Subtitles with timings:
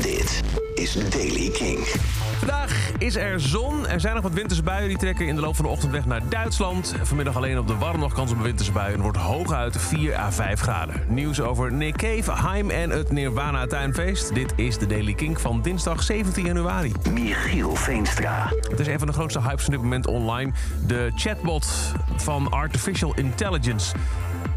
[0.00, 0.40] Dit
[0.76, 1.78] is Daily King.
[2.38, 3.86] Vandaag is er zon.
[3.86, 6.06] Er zijn nog wat winterse buien die trekken in de loop van de ochtend weg
[6.06, 6.94] naar Duitsland.
[7.02, 8.94] Vanmiddag alleen op de warm nog kans op een winterse bui.
[8.94, 11.02] En wordt hooguit 4 à 5 graden.
[11.08, 14.34] Nieuws over Nick Cave, Haim en het Nirvana Tuinfeest.
[14.34, 16.92] Dit is de Daily King van dinsdag 17 januari.
[17.12, 18.52] Michiel Veenstra.
[18.70, 20.52] Het is een van de grootste hypes van dit moment online.
[20.86, 23.94] De chatbot van Artificial Intelligence.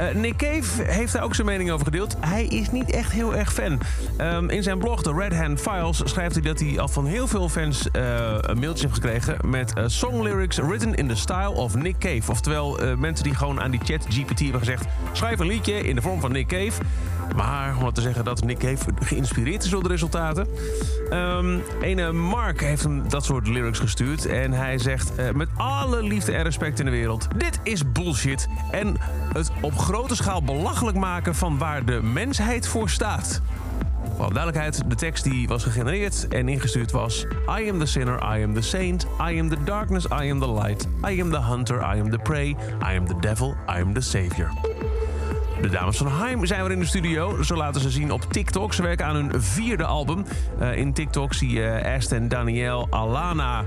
[0.00, 2.16] Uh, Nick Cave heeft daar ook zijn mening over gedeeld.
[2.20, 3.80] Hij is niet echt heel erg fan.
[4.20, 7.26] Um, in zijn blog, The Red Hand Files, schrijft hij dat hij al van heel
[7.26, 8.02] veel fans uh,
[8.40, 12.30] een mailtje heeft gekregen met uh, song lyrics written in the style of Nick Cave.
[12.30, 16.02] Oftewel mensen die gewoon aan die chat GPT hebben gezegd: schrijf een liedje in de
[16.02, 16.82] vorm van Nick Cave.
[17.36, 20.46] Maar om te zeggen dat Nick Cave geïnspireerd is door de resultaten.
[21.12, 24.26] Um, Mark heeft hem dat soort lyrics gestuurd.
[24.26, 28.48] En hij zegt met alle liefde en respect in de wereld: dit is bullshit.
[28.70, 28.96] En
[29.32, 33.42] het op grote schaal belachelijk maken van waar de mensheid voor staat.
[34.22, 37.26] Voor duidelijkheid, de tekst die was gegenereerd en ingestuurd was...
[37.58, 40.52] I am the sinner, I am the saint, I am the darkness, I am the
[40.52, 40.86] light...
[41.08, 42.48] I am the hunter, I am the prey,
[42.90, 44.50] I am the devil, I am the savior.
[45.60, 47.42] De dames van Haim zijn weer in de studio.
[47.42, 48.72] Zo laten ze zien op TikTok.
[48.72, 50.24] Ze werken aan hun vierde album.
[50.60, 53.64] Uh, in TikTok zie je Aston, Danielle, Alana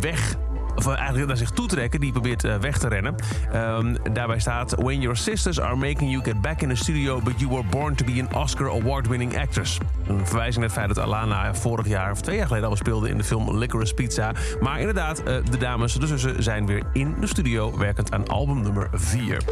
[0.00, 0.36] weg
[0.76, 2.00] of eh, eigenlijk naar zich toe trekken.
[2.00, 3.14] Die probeert uh, weg te rennen.
[3.54, 4.74] Um, daarbij staat...
[4.74, 7.20] When your sisters are making you get back in the studio...
[7.20, 9.78] but you were born to be an Oscar award-winning actress.
[10.06, 12.10] Een verwijzing naar het feit dat Alana vorig jaar...
[12.10, 14.32] of twee jaar geleden al speelde in de film Licorice Pizza.
[14.60, 17.78] Maar inderdaad, uh, de dames, de zussen, zijn weer in de studio...
[17.78, 19.42] werkend aan album nummer 4.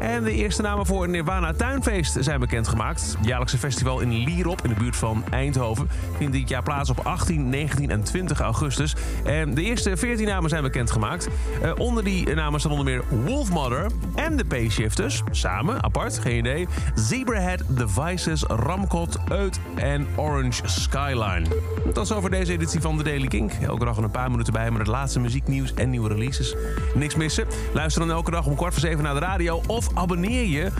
[0.00, 3.14] En de eerste namen voor Nirvana Tuinfeest zijn bekendgemaakt.
[3.16, 5.88] Het jaarlijkse festival in Lierop, in de buurt van Eindhoven...
[6.16, 8.96] vindt dit jaar plaats op 18, 19 en 20 augustus.
[9.24, 11.28] En de eerste 14 namen zijn bekendgemaakt.
[11.62, 15.22] Uh, onder die namen staan onder meer Wolfmother en de P-Shifters.
[15.30, 16.68] Samen, apart, geen idee.
[16.94, 21.46] Zebrahead, The Vices, Ramcot, Eut en Orange Skyline.
[21.92, 23.52] Dat is over deze editie van The Daily Kink.
[23.52, 26.54] Elke dag een paar minuten bij met het laatste muzieknieuws en nieuwe releases.
[26.94, 27.46] Niks missen?
[27.72, 29.62] Luister dan elke dag om kwart voor zeven naar de radio...
[29.66, 30.70] of abonneer je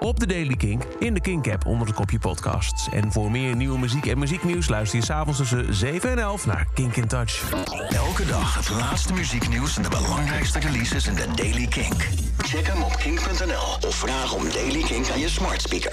[0.00, 2.88] op de Daily Kink in de Kink-app onder het kopje podcasts.
[2.88, 6.66] En voor meer nieuwe muziek en muzieknieuws luister je s'avonds tussen 7 en 11 naar
[6.74, 7.52] Kink in Touch.
[7.88, 12.08] Elke dag het laatste muzieknieuws en de belangrijkste releases in de Daily Kink.
[12.38, 15.92] Check hem op kink.nl of vraag om Daily Kink aan je smart speaker.